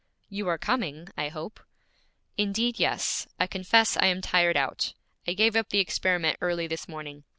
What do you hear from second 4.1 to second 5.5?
tired out. I